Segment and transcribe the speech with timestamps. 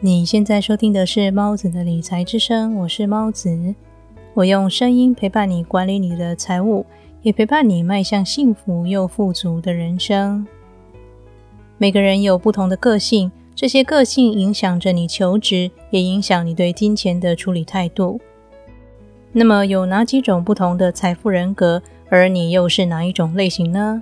[0.00, 3.74] 你现在收听的是猫子的理财之声，我是猫子，
[4.32, 6.86] 我用声音陪伴你管理你的财务，
[7.22, 10.46] 也陪伴你迈向幸福又富足的人生。
[11.78, 18.20] 每个人有不同的个性，这些个性影响着你求职，也影响你对金钱的处理态度。
[19.32, 21.82] 那么，有哪几种不同的财富人格？
[22.08, 24.00] 而你又是哪一种类型呢？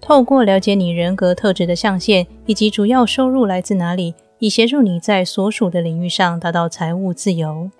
[0.00, 4.14] 透过了解你人格特质的象限，以及主要收入来自哪里。
[4.38, 7.70] 以协助你在所属的领域上达到财务自由。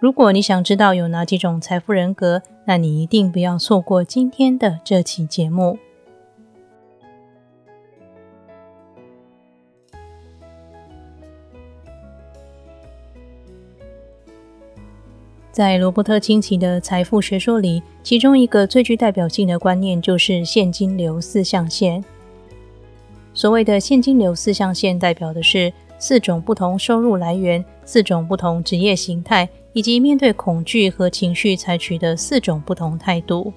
[0.00, 5.78] 如果你想知道有哪几种财富人格，那你一定不要错过今天的这期节目。
[15.52, 22.02] 在罗伯特清崎的财富学说里，其中一个最具代表性的观念就是现金流四象限。
[23.40, 33.50] 所谓的现金流四象限，代表的是四种不同收入来源、四种不同职业形态，以及面对恐惧和情绪采取的四种不同态度。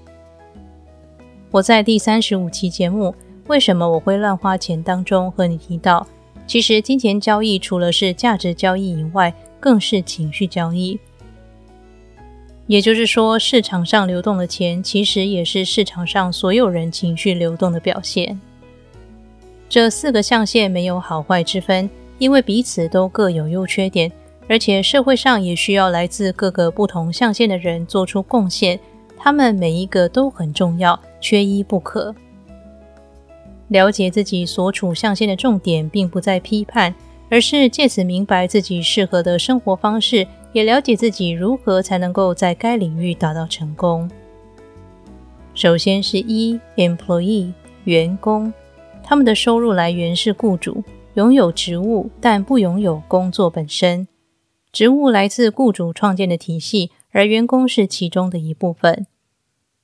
[1.52, 3.08] 我在第三十五期节目
[3.48, 6.08] 《为什么我会乱花钱》当中和你提到，
[6.48, 10.98] 其实金钱交易除了是价值交易以外，更是情绪交易。
[12.68, 18.40] 也就是说，市场上流动的钱，其实也是市场上所有人情绪流动的表现。
[19.70, 24.12] 这四个象限没有好坏之分，因为彼此都各有优缺点，
[24.48, 28.80] 而且社会上也需要来自各个不同象限的人做出贡献，
[29.18, 32.14] 他们每一个都很重要，缺一不可。
[33.70, 36.94] 了解自己所处象限的重点，并不在批判，
[37.30, 44.08] 而是借此明白自己适合的生活方式，也了解自己如何才能够在该领域达到成功。
[45.56, 47.54] 首先是一 employee
[47.86, 48.54] 员工。
[49.14, 54.08] 他们的收入来源是雇主拥有职务，但不拥有工作本身。
[54.72, 59.06] 职务来自雇主创建的体系，而员工是其中的一部分。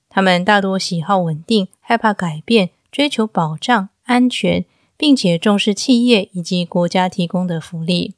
[0.09, 4.65] 他们大多喜好稳定，害怕改变，追求保障、安全，
[4.97, 8.15] 并且重视企业以及国家提供的福利。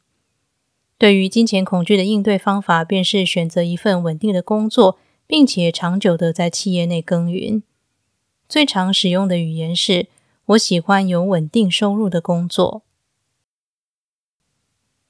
[0.98, 4.98] 对于金钱恐惧的应对方法，便是选择一份稳定的工作，
[5.28, 7.62] 并且长久的在企业内耕耘。
[8.48, 10.08] 最常使用的语言是。
[10.52, 12.82] 我喜欢有稳定收入的工作。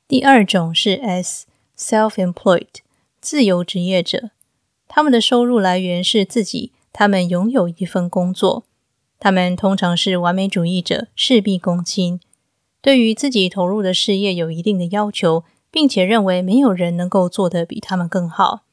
[0.07, 2.67] 第二种是 S，self-employed，
[3.19, 4.31] 自由职业者。
[4.87, 8.65] 他们的收入来源是自己，他们拥有一份工作。
[9.17, 12.19] 他们通常是完美主义者，事必躬亲，
[12.81, 18.63] 对于自己投入的事业有一定的要求，并且认为没有人能够做得比他们更好。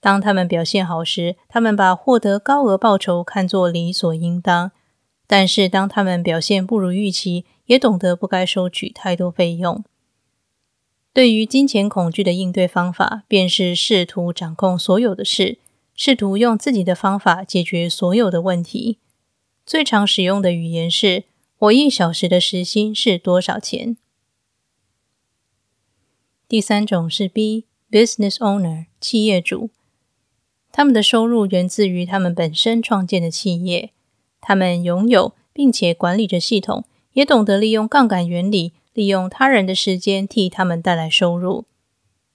[0.00, 4.72] 当他们表现好时，他们把获得高额报酬看作理所应当。
[5.26, 9.84] 但是，当他们表现不如预期，也懂得不该收取太多费用。
[11.12, 15.58] 对于金钱恐惧的应对方法，便是试图掌控所有的事，
[15.94, 18.98] 试图用自己的方法解决所有的问题。
[19.64, 21.24] 最常使用的语言是
[21.58, 23.96] ：“我一小时的时薪是多少钱？”
[26.46, 29.70] 第三种是 B，business owner，企业主。
[30.70, 33.92] 他们的收入源自于他们本身创建的企业。
[34.48, 36.84] 他们拥有并且管理着系统，
[37.14, 41.64] 也懂得利用杠杆原理，利用他人的时间替他们带来收入。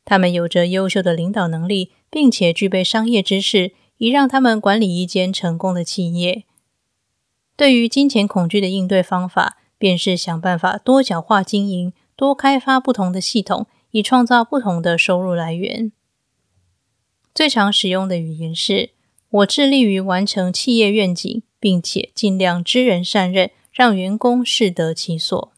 [0.03, 6.44] 他们有着优秀的领导能力，并且具备商业知识，以让他们管理一间成功的企业。
[7.55, 15.93] 对于金钱恐惧的应对方法，便是想办法多角化经营，多开发不同的系统，以创造不同的收入来源。
[17.33, 18.89] 最常使用的语言是
[19.29, 25.53] ：“我致力于完成企业愿景。”并且尽量知人善任，让员工适得其所。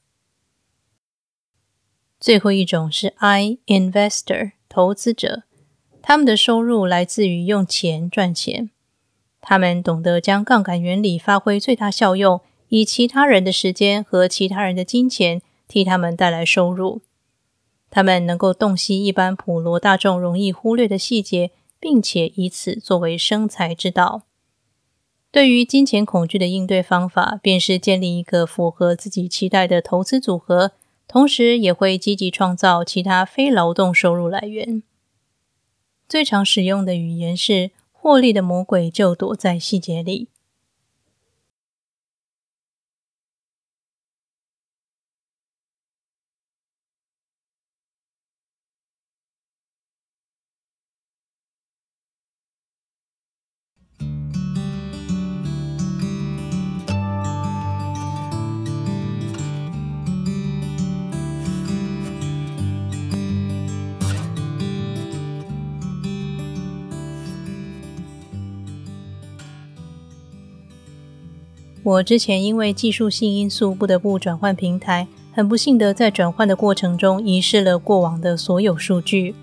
[2.19, 5.44] 最后一种是 I investor 投资者，
[6.01, 8.69] 他们的收入来自于用钱赚钱。
[9.41, 12.39] 他们懂得将杠杆原理发挥最大效用，
[12.69, 17.01] 以其他人的时间和其他人的金钱替他们带来收入。
[17.89, 24.23] 他们能够洞悉一般普罗大众容易忽略的细节，并且以此作为生财之道。
[25.33, 30.74] 对于金钱恐惧的应对方法，便是建立一个符合自己期待的投资组合，
[31.07, 34.83] 同时也会积极创造其他非劳动收入来源。
[36.07, 40.27] 最常使用的语言是：“获利的魔鬼就躲在细节里。”
[71.83, 79.35] 我之前因为技术性因素不得不转换平台，很不幸的在转换的过程中遗失了过往的所有数据，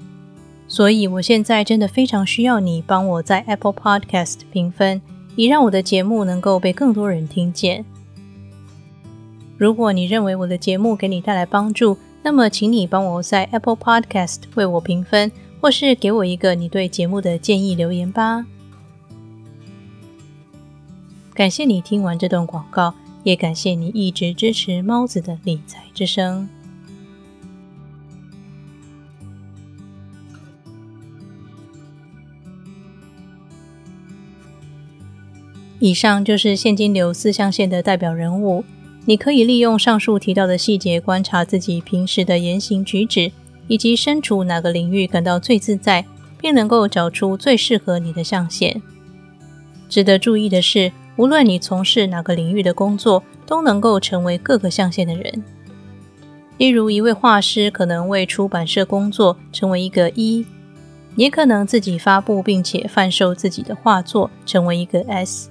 [0.66, 5.02] 所以我现在真的非常需要你帮我在 Apple Podcast 评分，
[5.36, 7.84] 以让我的节目能够被更多人听见。
[9.58, 18.46] 如果你认为我的节目给你带来帮助，那么请你帮我在 Apple Podcast 为我评分，或是给我一个你对节目的建议留言吧。
[21.40, 26.46] 感谢你听完这段广告，也感谢你一直支持猫子的理财之声。
[35.78, 38.62] 以上就是现金流四象限的代表人物。
[39.06, 43.32] 你可以利用上述提到的细节，观察自己平时的言行举止，
[43.66, 46.04] 以及身处哪个领域感到最自在，
[46.38, 48.82] 便能够找出最适合你的象限。
[49.88, 55.44] 值得注意的是，无论你从事哪个领域的工作，都能够成为各个象限的人。
[56.56, 60.46] 例如，一位画师可能为出版社工作，成为一个一；
[61.16, 65.50] 也可能自己发布并且贩售自己的画作，成为一个 S；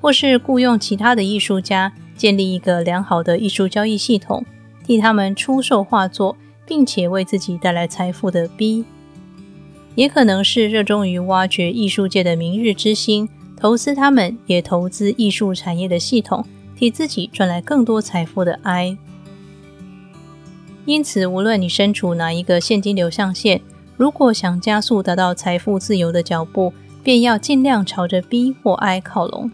[0.00, 1.92] 或是雇佣其他的艺术家。
[2.16, 4.44] 建立一个良好的艺术交易系统，
[4.84, 6.36] 替他们出售画作，
[6.66, 8.84] 并且为自己带来财富的 B，
[9.94, 16.44] 也可能是热衷于挖掘艺术界的明日之星，投资他们，也投资艺术产业的系统，
[16.76, 18.96] 替自己赚来更多财富的 I。
[20.84, 23.60] 因此，无论你身处哪一个现金流象限，
[23.96, 26.72] 如果想加速达到财富自由的脚步，
[27.02, 29.50] 便要尽量朝着 B 或 I 靠拢。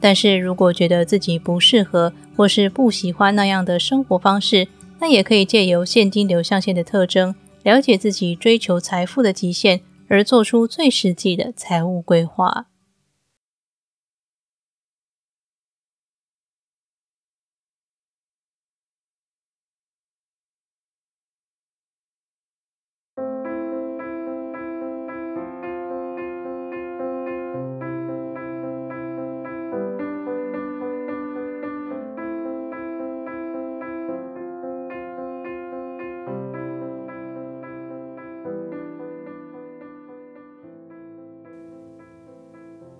[0.00, 4.68] 但是如果觉得自己不适合或是不喜欢那样的生活方式，
[5.00, 12.66] 那也可以借由现金流象限的特征，了解自己追求财富的极限，而做出最实际的财务规划。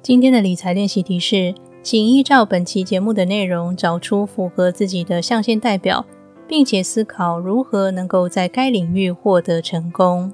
[0.05, 6.05] 今天的理财练习题是，请依照本期节目的内容，找出符合自己的象限代表，
[6.47, 10.31] 并且思考如何能够在该领域获得成功。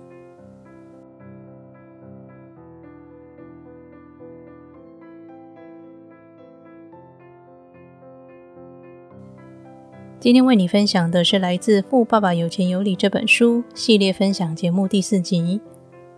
[10.18, 15.60] 今天为你分享的是来自《富爸爸有钱有理》这本书系列分享节目第四集。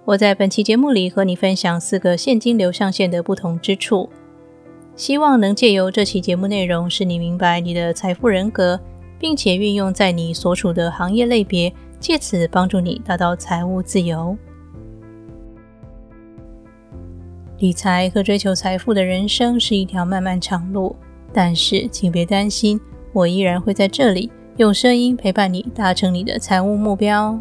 [0.05, 4.09] 我在本期节目里和你分享四个现金流上限的不同之处，
[4.97, 8.81] 希望能借由这期节目内容，使你明白你的财富人格，
[9.17, 14.37] 并且运用在你所处的行业类别，借此帮助你达到财务自由。
[17.59, 20.97] 理财和追求财富的人生是一条漫漫长路，
[21.33, 22.81] 但是请别担心，
[23.13, 27.41] 我依然会在这里用声音陪伴你，达成你的财务目标。